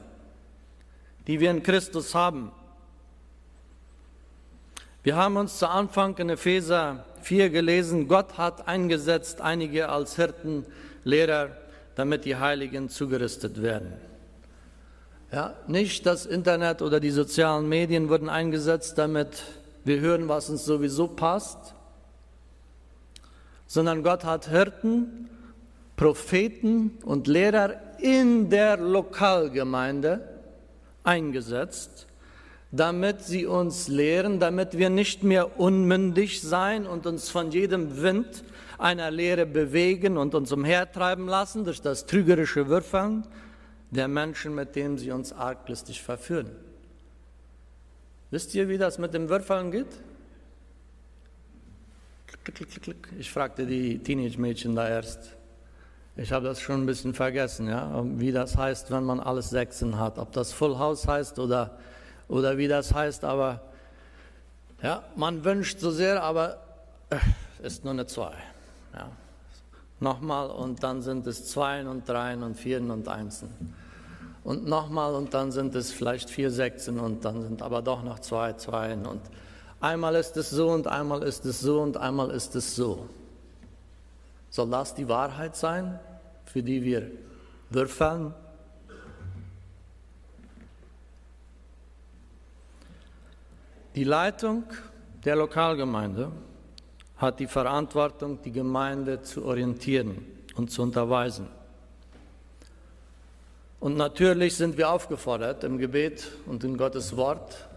die 1.26 1.40
wir 1.40 1.50
in 1.50 1.62
Christus 1.62 2.14
haben. 2.14 2.52
Wir 5.02 5.16
haben 5.16 5.36
uns 5.36 5.58
zu 5.58 5.68
Anfang 5.68 6.16
in 6.18 6.30
Epheser 6.30 7.04
4 7.22 7.50
gelesen, 7.50 8.08
Gott 8.08 8.38
hat 8.38 8.66
eingesetzt 8.68 9.40
einige 9.40 9.88
als 9.88 10.16
Hirten, 10.16 10.66
Lehrer, 11.04 11.50
damit 11.94 12.24
die 12.24 12.36
Heiligen 12.36 12.88
zugerüstet 12.88 13.62
werden. 13.62 13.92
Ja, 15.32 15.54
nicht 15.66 16.06
das 16.06 16.26
Internet 16.26 16.82
oder 16.82 17.00
die 17.00 17.10
sozialen 17.10 17.68
Medien 17.68 18.08
wurden 18.08 18.28
eingesetzt, 18.28 18.98
damit 18.98 19.44
wir 19.84 20.00
hören, 20.00 20.28
was 20.28 20.50
uns 20.50 20.64
sowieso 20.64 21.06
passt, 21.08 21.74
sondern 23.66 24.02
Gott 24.02 24.24
hat 24.24 24.48
Hirten, 24.48 25.28
Propheten 25.96 26.98
und 27.04 27.26
Lehrer 27.26 27.74
in 27.98 28.50
der 28.50 28.76
Lokalgemeinde 28.76 30.35
eingesetzt, 31.06 32.06
damit 32.72 33.22
sie 33.22 33.46
uns 33.46 33.88
lehren, 33.88 34.40
damit 34.40 34.76
wir 34.76 34.90
nicht 34.90 35.22
mehr 35.22 35.58
unmündig 35.58 36.42
sein 36.42 36.86
und 36.86 37.06
uns 37.06 37.30
von 37.30 37.50
jedem 37.50 38.02
Wind 38.02 38.44
einer 38.78 39.10
Lehre 39.10 39.46
bewegen 39.46 40.18
und 40.18 40.34
uns 40.34 40.52
umhertreiben 40.52 41.26
lassen 41.26 41.64
durch 41.64 41.80
das 41.80 42.06
trügerische 42.06 42.68
Würfeln 42.68 43.26
der 43.90 44.08
Menschen, 44.08 44.54
mit 44.54 44.76
denen 44.76 44.98
sie 44.98 45.12
uns 45.12 45.32
arglistig 45.32 46.02
verführen. 46.02 46.50
Wisst 48.30 48.54
ihr, 48.54 48.68
wie 48.68 48.76
das 48.76 48.98
mit 48.98 49.14
dem 49.14 49.28
Würfeln 49.28 49.70
geht? 49.70 49.86
Ich 53.18 53.30
fragte 53.30 53.66
die 53.66 53.98
Teenage-Mädchen 53.98 54.74
da 54.74 54.88
erst. 54.88 55.36
Ich 56.18 56.32
habe 56.32 56.46
das 56.46 56.60
schon 56.60 56.82
ein 56.82 56.86
bisschen 56.86 57.12
vergessen, 57.12 57.68
ja, 57.68 58.02
wie 58.04 58.32
das 58.32 58.56
heißt, 58.56 58.90
wenn 58.90 59.04
man 59.04 59.20
alles 59.20 59.50
Sechsen 59.50 59.98
hat. 59.98 60.18
Ob 60.18 60.32
das 60.32 60.50
Full 60.50 60.78
House 60.78 61.06
heißt 61.06 61.38
oder, 61.38 61.72
oder 62.26 62.56
wie 62.56 62.68
das 62.68 62.94
heißt, 62.94 63.22
aber 63.22 63.60
ja, 64.82 65.02
man 65.14 65.44
wünscht 65.44 65.78
so 65.78 65.90
sehr, 65.90 66.22
aber 66.22 66.56
äh, 67.10 67.18
ist 67.62 67.84
nur 67.84 67.92
eine 67.92 68.06
Zwei. 68.06 68.32
Ja. 68.94 69.08
Nochmal 70.00 70.48
und 70.50 70.82
dann 70.82 71.02
sind 71.02 71.26
es 71.26 71.50
Zweien 71.50 71.86
und 71.86 72.08
Dreien 72.08 72.42
und 72.42 72.54
Vieren 72.54 72.90
und 72.90 73.08
Einsen. 73.08 73.50
Und 74.42 74.66
nochmal 74.66 75.14
und 75.14 75.34
dann 75.34 75.52
sind 75.52 75.74
es 75.74 75.92
vielleicht 75.92 76.30
vier 76.30 76.50
Sechsen 76.50 76.98
und 76.98 77.24
dann 77.26 77.42
sind 77.42 77.62
aber 77.62 77.82
doch 77.82 78.02
noch 78.02 78.20
zwei 78.20 78.54
Zweien. 78.54 79.04
Und 79.04 79.20
einmal 79.80 80.14
ist 80.14 80.36
es 80.38 80.48
so 80.48 80.70
und 80.70 80.86
einmal 80.86 81.22
ist 81.22 81.44
es 81.44 81.60
so 81.60 81.82
und 81.82 81.98
einmal 81.98 82.30
ist 82.30 82.54
es 82.54 82.74
so. 82.74 83.06
Soll 84.56 84.70
das 84.70 84.94
die 84.94 85.06
Wahrheit 85.06 85.54
sein, 85.54 86.00
für 86.46 86.62
die 86.62 86.82
wir 86.82 87.10
würfeln? 87.68 88.32
Die 93.94 94.04
Leitung 94.04 94.64
der 95.26 95.36
Lokalgemeinde 95.36 96.32
hat 97.18 97.38
die 97.38 97.46
Verantwortung, 97.46 98.40
die 98.40 98.50
Gemeinde 98.50 99.20
zu 99.20 99.44
orientieren 99.44 100.24
und 100.54 100.70
zu 100.70 100.80
unterweisen. 100.80 101.48
Und 103.78 103.98
natürlich 103.98 104.56
sind 104.56 104.78
wir 104.78 104.88
aufgefordert, 104.88 105.64
im 105.64 105.76
Gebet 105.76 106.32
und 106.46 106.64
in 106.64 106.78
Gottes 106.78 107.14
Wort 107.14 107.68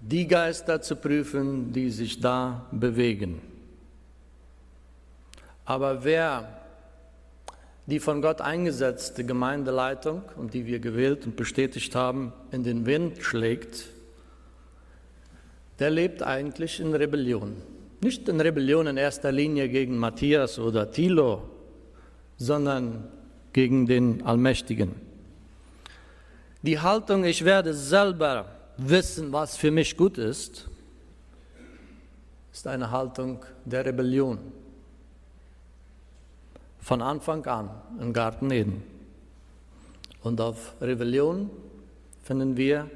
die 0.00 0.26
Geister 0.26 0.80
zu 0.80 0.96
prüfen, 0.96 1.70
die 1.70 1.90
sich 1.90 2.18
da 2.18 2.64
bewegen. 2.72 3.42
Aber 5.70 6.02
wer 6.02 6.48
die 7.86 8.00
von 8.00 8.22
Gott 8.22 8.40
eingesetzte 8.40 9.22
Gemeindeleitung 9.22 10.22
und 10.36 10.52
die 10.52 10.66
wir 10.66 10.80
gewählt 10.80 11.26
und 11.26 11.36
bestätigt 11.36 11.94
haben, 11.94 12.32
in 12.50 12.64
den 12.64 12.86
Wind 12.86 13.18
schlägt, 13.22 13.84
der 15.78 15.90
lebt 15.90 16.24
eigentlich 16.24 16.80
in 16.80 16.92
Rebellion. 16.92 17.54
Nicht 18.00 18.28
in 18.28 18.40
Rebellion 18.40 18.88
in 18.88 18.96
erster 18.96 19.30
Linie 19.30 19.68
gegen 19.68 19.96
Matthias 19.96 20.58
oder 20.58 20.90
Thilo, 20.90 21.42
sondern 22.36 23.06
gegen 23.52 23.86
den 23.86 24.26
Allmächtigen. 24.26 24.96
Die 26.62 26.80
Haltung, 26.80 27.22
ich 27.22 27.44
werde 27.44 27.74
selber 27.74 28.46
wissen, 28.76 29.32
was 29.32 29.56
für 29.56 29.70
mich 29.70 29.96
gut 29.96 30.18
ist, 30.18 30.68
ist 32.52 32.66
eine 32.66 32.90
Haltung 32.90 33.44
der 33.64 33.86
Rebellion. 33.86 34.59
Von 36.80 37.02
Anfang 37.02 37.46
an 37.46 37.70
im 38.00 38.12
Garten 38.12 38.50
Eden. 38.50 38.82
Und 40.22 40.40
auf 40.40 40.74
Rebellion 40.80 41.50
finden 42.22 42.56
wir 42.56 42.90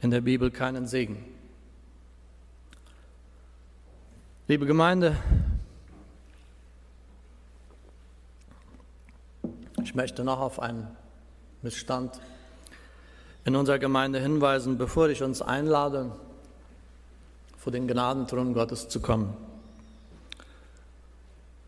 in 0.00 0.10
der 0.10 0.20
Bibel 0.20 0.50
keinen 0.50 0.86
Segen. 0.86 1.24
Liebe 4.48 4.66
Gemeinde, 4.66 5.16
ich 9.82 9.94
möchte 9.94 10.22
noch 10.22 10.40
auf 10.40 10.60
einen 10.60 10.86
Missstand 11.62 12.20
in 13.44 13.56
unserer 13.56 13.78
Gemeinde 13.78 14.20
hinweisen, 14.20 14.78
bevor 14.78 15.08
ich 15.08 15.22
uns 15.22 15.42
einlade, 15.42 16.12
vor 17.58 17.72
den 17.72 17.88
Gnadenthron 17.88 18.54
Gottes 18.54 18.88
zu 18.88 19.00
kommen. 19.00 19.36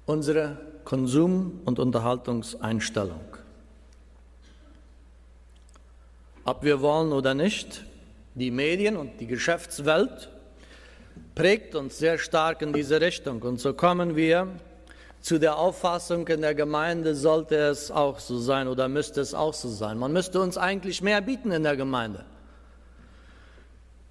Unsere 0.06 0.58
Konsum- 0.88 1.60
und 1.66 1.78
Unterhaltungseinstellung. 1.78 3.20
Ob 6.46 6.62
wir 6.62 6.80
wollen 6.80 7.12
oder 7.12 7.34
nicht, 7.34 7.84
die 8.34 8.50
Medien 8.50 8.96
und 8.96 9.20
die 9.20 9.26
Geschäftswelt 9.26 10.30
prägt 11.34 11.74
uns 11.74 11.98
sehr 11.98 12.16
stark 12.16 12.62
in 12.62 12.72
diese 12.72 13.02
Richtung. 13.02 13.42
Und 13.42 13.60
so 13.60 13.74
kommen 13.74 14.16
wir 14.16 14.48
zu 15.20 15.38
der 15.38 15.58
Auffassung, 15.58 16.26
in 16.26 16.40
der 16.40 16.54
Gemeinde 16.54 17.14
sollte 17.14 17.56
es 17.56 17.90
auch 17.90 18.18
so 18.18 18.38
sein 18.38 18.66
oder 18.66 18.88
müsste 18.88 19.20
es 19.20 19.34
auch 19.34 19.52
so 19.52 19.68
sein. 19.68 19.98
Man 19.98 20.14
müsste 20.14 20.40
uns 20.40 20.56
eigentlich 20.56 21.02
mehr 21.02 21.20
bieten 21.20 21.50
in 21.50 21.64
der 21.64 21.76
Gemeinde. 21.76 22.24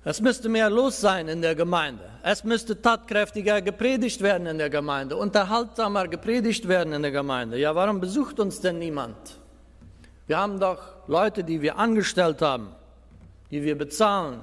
Es 0.07 0.21
müsste 0.21 0.47
mehr 0.47 0.69
los 0.69 1.01
sein 1.01 1.27
in 1.27 1.41
der 1.41 1.53
Gemeinde. 1.53 2.05
Es 2.23 2.45
müsste 2.45 2.81
tatkräftiger 2.81 3.61
gepredigt 3.61 4.21
werden 4.21 4.47
in 4.47 4.57
der 4.57 4.69
Gemeinde, 4.69 5.17
unterhaltsamer 5.17 6.07
gepredigt 6.07 6.65
werden 6.65 6.93
in 6.93 7.01
der 7.01 7.11
Gemeinde. 7.11 7.59
Ja, 7.59 7.75
warum 7.75 7.99
besucht 7.99 8.39
uns 8.39 8.61
denn 8.61 8.79
niemand? 8.79 9.17
Wir 10.25 10.37
haben 10.37 10.61
doch 10.61 10.79
Leute, 11.07 11.43
die 11.43 11.61
wir 11.61 11.77
angestellt 11.77 12.41
haben, 12.41 12.69
die 13.51 13.61
wir 13.61 13.77
bezahlen, 13.77 14.39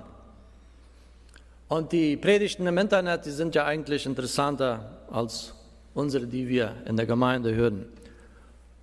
und 1.68 1.92
die 1.92 2.18
Predigten 2.18 2.66
im 2.66 2.76
Internet, 2.76 3.24
die 3.24 3.30
sind 3.30 3.54
ja 3.54 3.64
eigentlich 3.64 4.04
interessanter 4.04 4.98
als 5.10 5.54
unsere, 5.94 6.26
die 6.26 6.46
wir 6.46 6.74
in 6.84 6.98
der 6.98 7.06
Gemeinde 7.06 7.54
hören. 7.54 7.86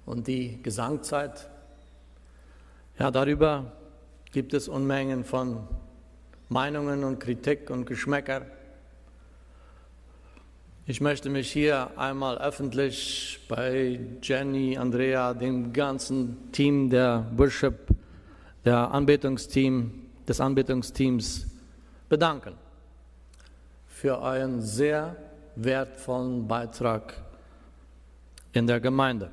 Und 0.07 0.25
die 0.25 0.59
Gesangzeit, 0.63 1.47
ja, 2.97 3.11
darüber 3.11 3.71
gibt 4.31 4.55
es 4.55 4.67
Unmengen 4.67 5.23
von 5.23 5.67
Meinungen 6.51 7.05
und 7.05 7.19
Kritik 7.19 7.69
und 7.69 7.85
Geschmäcker. 7.85 8.41
Ich 10.85 10.99
möchte 10.99 11.29
mich 11.29 11.49
hier 11.49 11.97
einmal 11.97 12.39
öffentlich 12.39 13.39
bei 13.47 14.01
Jenny, 14.21 14.77
Andrea, 14.77 15.33
dem 15.33 15.71
ganzen 15.71 16.51
Team 16.51 16.89
der 16.89 17.25
Worship, 17.37 17.95
der 18.65 18.91
Anbetungsteam, 18.91 19.93
des 20.27 20.41
Anbetungsteams 20.41 21.47
bedanken 22.09 22.55
für 23.87 24.19
euren 24.19 24.61
sehr 24.61 25.15
wertvollen 25.55 26.49
Beitrag 26.49 27.13
in 28.51 28.67
der 28.67 28.81
Gemeinde. 28.81 29.31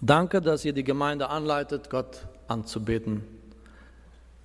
Danke, 0.00 0.42
dass 0.42 0.64
ihr 0.64 0.72
die 0.72 0.82
Gemeinde 0.82 1.28
anleitet, 1.28 1.90
Gott 1.90 2.26
anzubeten. 2.48 3.22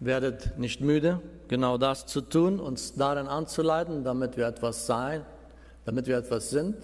Werdet 0.01 0.57
nicht 0.57 0.81
müde, 0.81 1.21
genau 1.47 1.77
das 1.77 2.07
zu 2.07 2.21
tun, 2.21 2.59
uns 2.59 2.95
darin 2.95 3.27
anzuleiten, 3.27 4.03
damit 4.03 4.35
wir 4.35 4.47
etwas 4.47 4.87
sein, 4.87 5.23
damit 5.85 6.07
wir 6.07 6.17
etwas 6.17 6.49
sind, 6.49 6.75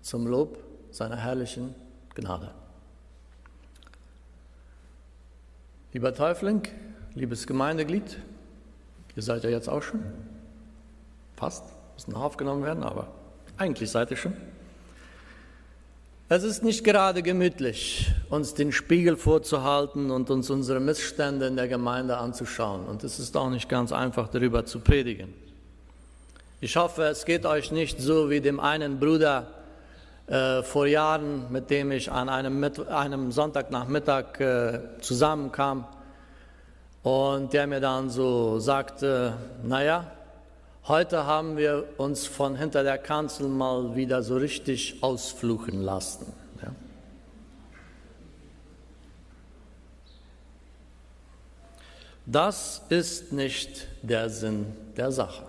zum 0.00 0.26
Lob 0.26 0.58
seiner 0.90 1.16
herrlichen 1.16 1.76
Gnade. 2.16 2.50
Lieber 5.92 6.12
Täufling, 6.12 6.62
liebes 7.14 7.46
Gemeindeglied, 7.46 8.18
ihr 9.14 9.22
seid 9.22 9.44
ja 9.44 9.50
jetzt 9.50 9.68
auch 9.68 9.82
schon. 9.82 10.02
Fast, 11.36 11.62
muss 11.94 12.08
noch 12.08 12.20
aufgenommen 12.20 12.64
werden, 12.64 12.82
aber 12.82 13.12
eigentlich 13.58 13.92
seid 13.92 14.10
ihr 14.10 14.16
schon. 14.16 14.34
Es 16.30 16.42
ist 16.42 16.62
nicht 16.62 16.84
gerade 16.84 17.22
gemütlich, 17.22 18.10
uns 18.30 18.54
den 18.54 18.72
Spiegel 18.72 19.18
vorzuhalten 19.18 20.10
und 20.10 20.30
uns 20.30 20.48
unsere 20.48 20.80
Missstände 20.80 21.48
in 21.48 21.56
der 21.56 21.68
Gemeinde 21.68 22.16
anzuschauen. 22.16 22.86
Und 22.86 23.04
es 23.04 23.18
ist 23.18 23.36
auch 23.36 23.50
nicht 23.50 23.68
ganz 23.68 23.92
einfach, 23.92 24.28
darüber 24.28 24.64
zu 24.64 24.80
predigen. 24.80 25.34
Ich 26.62 26.76
hoffe, 26.76 27.02
es 27.04 27.26
geht 27.26 27.44
euch 27.44 27.72
nicht 27.72 28.00
so 28.00 28.30
wie 28.30 28.40
dem 28.40 28.58
einen 28.58 28.98
Bruder 28.98 29.48
äh, 30.26 30.62
vor 30.62 30.86
Jahren, 30.86 31.52
mit 31.52 31.68
dem 31.68 31.92
ich 31.92 32.10
an 32.10 32.30
einem, 32.30 32.64
einem 32.88 33.30
Sonntagnachmittag 33.30 34.40
äh, 34.40 34.80
zusammenkam 35.02 35.86
und 37.02 37.52
der 37.52 37.66
mir 37.66 37.80
dann 37.80 38.08
so 38.08 38.60
sagte, 38.60 39.34
naja, 39.62 40.10
Heute 40.86 41.24
haben 41.24 41.56
wir 41.56 41.88
uns 41.96 42.26
von 42.26 42.56
hinter 42.56 42.82
der 42.82 42.98
Kanzel 42.98 43.48
mal 43.48 43.96
wieder 43.96 44.22
so 44.22 44.36
richtig 44.36 45.02
ausfluchen 45.02 45.80
lassen. 45.80 46.30
Ja. 46.62 46.74
Das 52.26 52.82
ist 52.90 53.32
nicht 53.32 53.88
der 54.02 54.28
Sinn 54.28 54.76
der 54.94 55.10
Sache. 55.10 55.44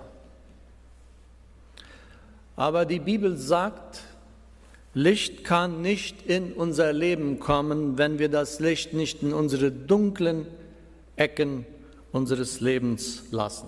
Aber 2.55 2.85
die 2.85 2.99
Bibel 2.99 3.35
sagt, 3.35 4.03
Licht 4.93 5.43
kann 5.43 5.81
nicht 5.81 6.25
in 6.25 6.53
unser 6.53 6.93
Leben 6.93 7.41
kommen, 7.41 7.97
wenn 7.97 8.19
wir 8.19 8.29
das 8.29 8.61
Licht 8.61 8.93
nicht 8.93 9.21
in 9.21 9.33
unsere 9.33 9.69
dunklen 9.69 10.47
Ecken 11.17 11.65
unseres 12.13 12.61
Lebens 12.61 13.25
lassen. 13.31 13.67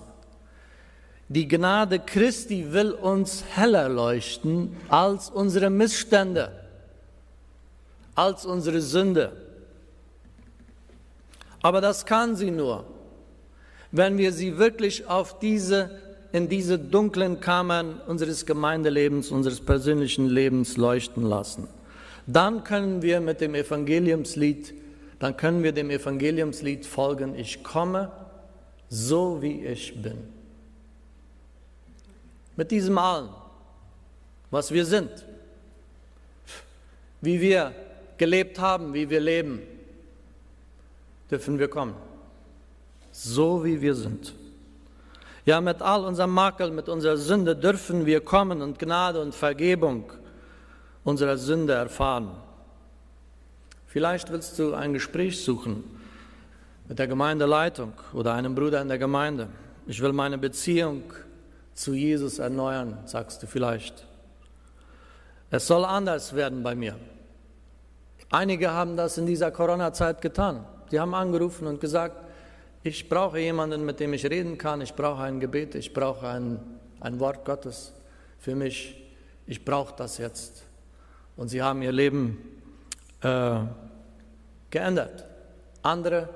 Die 1.30 1.48
Gnade 1.48 2.00
Christi 2.00 2.72
will 2.72 2.92
uns 2.92 3.44
heller 3.54 3.90
leuchten 3.90 4.76
als 4.88 5.30
unsere 5.30 5.70
Missstände, 5.70 6.52
als 8.16 8.46
unsere 8.46 8.82
Sünde. 8.82 9.34
Aber 11.62 11.82
das 11.82 12.06
kann 12.06 12.36
sie 12.36 12.52
nur, 12.52 12.86
wenn 13.92 14.18
wir 14.18 14.32
sie 14.32 14.58
wirklich 14.58 15.08
auf 15.08 15.40
diese 15.40 15.90
in 16.32 16.50
diese 16.50 16.78
dunklen 16.78 17.40
Kammern 17.40 18.00
unseres 18.06 18.46
Gemeindelebens, 18.46 19.32
unseres 19.32 19.62
persönlichen 19.62 20.28
Lebens 20.28 20.78
leuchten 20.78 21.24
lassen. 21.24 21.68
Dann 22.26 22.63
können 22.63 23.02
wir 23.02 23.22
mit 23.22 23.40
dem 23.40 23.56
Evangeliumslied, 23.56 24.74
dann 25.20 25.38
können 25.38 25.63
wir 25.63 25.72
dem 25.72 25.90
Evangeliumslied 25.90 26.86
folgen, 26.86 27.36
ich 27.36 27.63
komme 27.63 28.12
so 28.90 29.42
wie 29.42 29.66
ich 29.66 30.02
bin. 30.02 30.37
Mit 32.58 32.72
diesem 32.72 32.98
allen, 32.98 33.30
was 34.52 34.72
wir 34.72 34.86
sind, 34.86 35.12
wie 37.22 37.39
wir 37.39 37.74
gelebt 38.17 38.60
haben, 38.60 38.93
wie 38.93 39.10
wir 39.10 39.20
leben, 39.20 39.62
dürfen 41.30 41.60
wir 41.60 41.67
kommen. 41.67 41.96
So 43.12 43.63
wie 43.63 43.80
wir 43.80 43.96
sind. 43.96 44.34
Ja, 45.46 45.62
mit 45.62 45.82
all 45.82 46.04
unserem 46.04 46.32
Makel, 46.32 46.72
mit 46.72 46.89
unserer 46.89 47.15
Sünde 47.17 47.56
dürfen 47.56 48.06
wir 48.06 48.22
kommen 48.22 48.62
und 48.62 48.80
Gnade 48.80 49.22
und 49.22 49.34
Vergebung 49.34 50.12
unserer 51.04 51.38
Sünde 51.38 51.74
erfahren. 51.74 52.32
Vielleicht 53.86 54.32
willst 54.32 54.60
du 54.60 54.74
ein 54.74 54.93
Gespräch 54.93 55.43
suchen 55.43 55.84
mit 56.88 57.00
der 57.00 57.08
Gemeindeleitung 57.08 57.93
oder 58.13 58.34
einem 58.34 58.56
Bruder 58.56 58.82
in 58.82 58.88
der 58.88 58.98
Gemeinde. 58.98 59.48
Ich 59.86 60.02
will 60.02 60.12
meine 60.12 60.38
Beziehung 60.38 61.04
zu 61.78 61.94
Jesus 61.94 62.40
erneuern, 62.40 62.98
sagst 63.06 63.44
du 63.44 63.48
vielleicht. 63.48 64.08
Es 65.52 65.68
soll 65.68 65.86
anders 65.86 66.34
werden 66.34 66.63
bei 66.63 66.74
mir. 66.74 66.96
Einige 68.32 68.72
haben 68.72 68.98
das 68.98 69.18
in 69.20 69.28
dieser 69.28 69.52
Corona-Zeit 69.52 70.22
getan. 70.22 70.66
Sie 70.90 71.00
haben 71.00 71.13
angerufen 71.13 71.68
und 71.68 71.80
gesagt, 71.80 72.18
ich 72.82 73.08
brauche 73.08 73.40
jemanden, 73.40 73.86
mit 73.86 74.00
dem 74.00 74.13
ich 74.13 74.26
reden 74.26 74.58
kann. 74.58 74.82
Ich 74.82 74.96
brauche 74.96 75.22
ein 75.22 75.40
Gebet. 75.40 75.76
Ich 75.76 75.94
brauche 75.94 76.28
ein, 76.28 76.60
ein 77.00 77.20
Wort 77.20 77.46
Gottes 77.46 77.94
für 78.40 78.56
mich. 78.56 79.04
Ich 79.46 79.63
brauche 79.63 79.94
das 79.96 80.18
jetzt. 80.18 80.63
Und 81.36 81.50
sie 81.50 81.62
haben 81.62 81.84
ihr 81.84 81.92
Leben 81.92 82.40
äh, 83.22 83.60
geändert. 84.72 85.26
Andere 85.84 86.28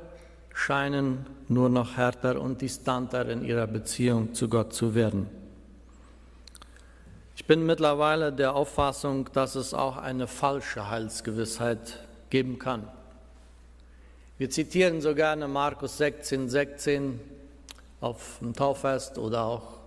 scheinen 0.54 1.26
nur 1.48 1.70
noch 1.70 1.98
härter 1.98 2.40
und 2.40 2.62
distanter 2.62 3.28
in 3.30 3.44
ihrer 3.44 3.68
Beziehung 3.68 4.34
zu 4.34 4.50
Gott 4.50 4.74
zu 4.74 4.96
werden. 4.96 5.28
Ich 7.36 7.46
bin 7.46 7.66
mittlerweile 7.66 8.32
der 8.32 8.56
Auffassung, 8.56 9.30
dass 9.34 9.56
es 9.56 9.74
auch 9.74 9.98
eine 9.98 10.28
falsche 10.28 10.90
Heilsgewissheit 10.90 12.00
geben 12.30 12.60
kann. 12.60 12.88
Wir 14.38 14.50
zitieren 14.50 15.02
so 15.02 15.16
gerne 15.16 15.48
Markus 15.48 15.98
16, 15.98 16.50
16 16.50 17.20
auf 18.00 18.38
dem 18.42 18.54
Tauffest 18.54 19.18
oder 19.18 19.44
auch 19.44 19.80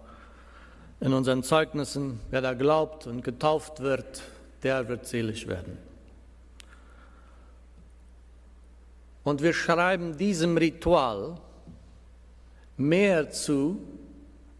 in 1.00 1.12
unseren 1.12 1.42
Zeugnissen. 1.42 2.20
Wer 2.30 2.40
da 2.40 2.54
glaubt 2.54 3.06
und 3.06 3.22
getauft 3.24 3.80
wird, 3.80 4.22
der 4.62 4.88
wird 4.88 5.06
selig 5.06 5.48
werden. 5.48 5.78
Und 9.24 9.42
wir 9.42 9.54
schreiben 9.54 10.16
diesem 10.16 10.56
Ritual 10.56 11.40
mehr 12.76 13.30
zu 13.30 13.80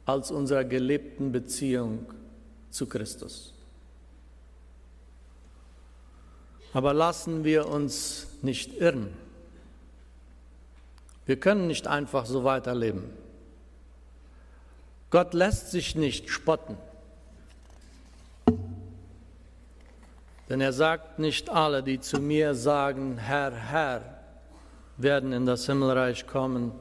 als 0.06 0.30
unserer 0.30 0.64
gelebten 0.64 1.32
Beziehung 1.32 2.06
zu 2.70 2.86
Christus. 2.86 3.52
Aber 6.72 6.92
lassen 6.92 7.44
wir 7.44 7.68
uns 7.68 8.26
nicht 8.42 8.74
irren. 8.80 9.08
Wir 11.26 11.38
können 11.38 11.66
nicht 11.66 11.86
einfach 11.86 12.26
so 12.26 12.44
weiterleben. 12.44 13.04
Gott 15.10 15.32
lässt 15.32 15.70
sich 15.70 15.94
nicht 15.94 16.28
spotten. 16.28 16.76
Denn 20.48 20.60
er 20.60 20.72
sagt, 20.72 21.18
nicht 21.18 21.48
alle, 21.48 21.82
die 21.82 22.00
zu 22.00 22.20
mir 22.20 22.54
sagen, 22.54 23.16
Herr, 23.16 23.52
Herr, 23.52 24.13
werden 24.96 25.32
in 25.32 25.46
das 25.46 25.66
Himmelreich 25.66 26.26
kommen, 26.26 26.72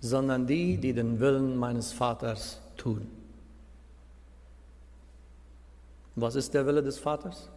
sondern 0.00 0.46
die, 0.46 0.76
die 0.78 0.92
den 0.92 1.20
Willen 1.20 1.56
meines 1.56 1.92
Vaters 1.92 2.60
tun. 2.76 3.06
Was 6.16 6.34
ist 6.34 6.52
der 6.52 6.66
Wille 6.66 6.82
des 6.82 6.98
Vaters? 6.98 7.48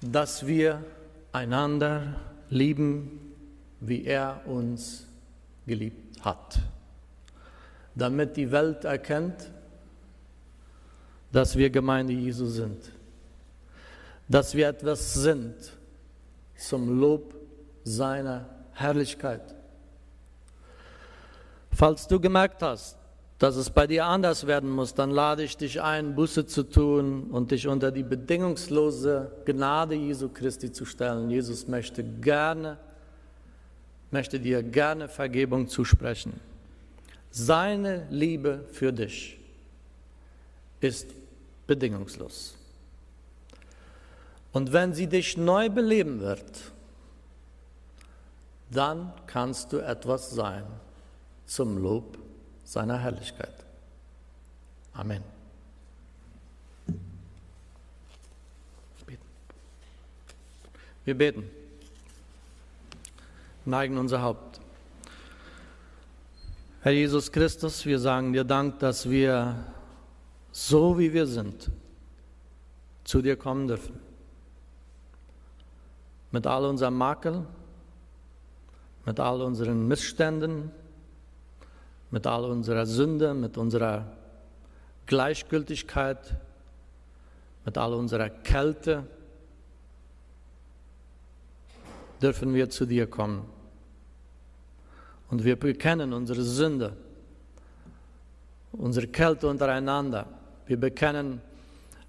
Dass 0.00 0.46
wir 0.46 0.84
einander 1.32 2.14
lieben, 2.50 3.34
wie 3.80 4.04
er 4.04 4.42
uns 4.46 5.06
geliebt 5.66 6.24
hat, 6.24 6.60
damit 7.94 8.36
die 8.36 8.50
Welt 8.52 8.84
erkennt, 8.84 9.50
dass 11.32 11.56
wir 11.56 11.70
Gemeinde 11.70 12.12
Jesu 12.12 12.46
sind, 12.46 12.92
dass 14.28 14.54
wir 14.54 14.68
etwas 14.68 15.14
sind 15.14 15.54
zum 16.56 16.98
Lob 17.00 17.34
seiner 17.84 18.48
Herrlichkeit. 18.72 19.54
Falls 21.72 22.08
du 22.08 22.18
gemerkt 22.18 22.62
hast, 22.62 22.96
dass 23.38 23.56
es 23.56 23.68
bei 23.68 23.86
dir 23.86 24.06
anders 24.06 24.46
werden 24.46 24.70
muss, 24.70 24.94
dann 24.94 25.10
lade 25.10 25.42
ich 25.42 25.56
dich 25.56 25.82
ein, 25.82 26.14
Buße 26.14 26.46
zu 26.46 26.62
tun 26.62 27.24
und 27.30 27.50
dich 27.50 27.68
unter 27.68 27.92
die 27.92 28.02
bedingungslose 28.02 29.30
Gnade 29.44 29.94
Jesu 29.94 30.30
Christi 30.30 30.72
zu 30.72 30.86
stellen. 30.86 31.28
Jesus 31.28 31.68
möchte 31.68 32.02
gerne, 32.02 32.78
möchte 34.10 34.40
dir 34.40 34.62
gerne 34.62 35.08
Vergebung 35.08 35.68
zusprechen. 35.68 36.40
Seine 37.30 38.06
Liebe 38.08 38.64
für 38.72 38.90
dich 38.90 39.38
ist 40.80 41.08
bedingungslos. 41.66 42.54
Und 44.56 44.72
wenn 44.72 44.94
sie 44.94 45.06
dich 45.06 45.36
neu 45.36 45.68
beleben 45.68 46.20
wird, 46.20 46.72
dann 48.70 49.12
kannst 49.26 49.70
du 49.74 49.80
etwas 49.80 50.30
sein 50.30 50.64
zum 51.44 51.76
Lob 51.76 52.16
seiner 52.64 52.96
Herrlichkeit. 52.96 53.52
Amen. 54.94 55.22
Wir 61.04 61.18
beten, 61.18 61.50
neigen 63.66 63.98
unser 63.98 64.22
Haupt. 64.22 64.58
Herr 66.80 66.92
Jesus 66.92 67.30
Christus, 67.30 67.84
wir 67.84 67.98
sagen 67.98 68.32
dir 68.32 68.44
Dank, 68.44 68.78
dass 68.78 69.10
wir 69.10 69.66
so 70.50 70.98
wie 70.98 71.12
wir 71.12 71.26
sind 71.26 71.70
zu 73.04 73.20
dir 73.20 73.36
kommen 73.36 73.68
dürfen. 73.68 74.05
Mit 76.36 76.46
all 76.46 76.66
unserem 76.66 76.98
Makel, 76.98 77.46
mit 79.06 79.18
all 79.18 79.40
unseren 79.40 79.88
Missständen, 79.88 80.70
mit 82.10 82.26
all 82.26 82.44
unserer 82.44 82.84
Sünde, 82.84 83.32
mit 83.32 83.56
unserer 83.56 84.04
Gleichgültigkeit, 85.06 86.36
mit 87.64 87.78
all 87.78 87.94
unserer 87.94 88.28
Kälte, 88.28 89.04
dürfen 92.20 92.52
wir 92.52 92.68
zu 92.68 92.84
dir 92.84 93.06
kommen. 93.06 93.48
Und 95.30 95.42
wir 95.42 95.58
bekennen 95.58 96.12
unsere 96.12 96.42
Sünde, 96.42 96.92
unsere 98.72 99.06
Kälte 99.06 99.48
untereinander. 99.48 100.26
Wir 100.66 100.78
bekennen, 100.78 101.40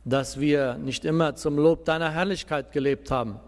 dass 0.04 0.38
wir 0.38 0.74
nicht 0.74 1.06
immer 1.06 1.38
zum 1.38 1.56
Lob 1.56 1.86
deiner 1.86 2.12
Herrlichkeit 2.12 2.74
gelebt 2.74 3.10
haben, 3.10 3.40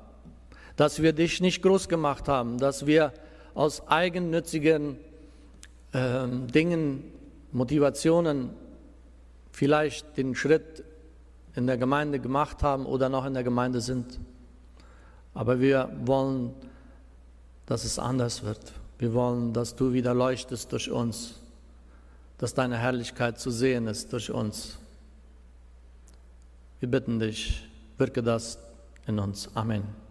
dass 0.80 1.02
wir 1.02 1.12
dich 1.12 1.42
nicht 1.42 1.62
groß 1.62 1.90
gemacht 1.90 2.28
haben, 2.30 2.58
dass 2.58 2.86
wir 2.86 3.12
aus 3.54 3.88
eigennützigen 3.88 4.98
ähm, 5.94 6.48
Dingen, 6.48 7.04
Motivationen 7.52 8.52
vielleicht 9.52 10.16
den 10.18 10.36
Schritt 10.36 10.84
in 11.56 11.68
der 11.68 11.78
Gemeinde 11.78 12.20
gemacht 12.20 12.64
haben 12.64 12.86
oder 12.86 13.10
noch 13.10 13.26
in 13.26 13.34
der 13.34 13.44
Gemeinde 13.44 13.82
sind. 13.82 14.20
Aber 15.34 15.60
wir 15.60 15.92
wollen 16.06 16.54
dass 17.70 17.86
es 17.86 18.00
anders 18.00 18.44
wird. 18.44 18.74
Wir 18.98 19.14
wollen, 19.14 19.54
dass 19.54 19.76
du 19.76 19.94
wieder 19.94 20.16
leuchtest 20.16 20.72
durch 20.72 20.90
uns, 20.90 21.36
dass 22.40 22.56
deine 22.56 22.80
Herrlichkeit 22.80 23.40
zu 23.40 23.52
sehen 23.52 23.86
ist 23.86 24.12
durch 24.12 24.32
uns. 24.32 24.80
Wir 26.80 26.90
bitten 26.90 27.20
dich, 27.20 27.70
wirke 28.00 28.24
das 28.24 28.58
in 29.06 29.20
uns. 29.20 29.56
Amen. 29.56 30.09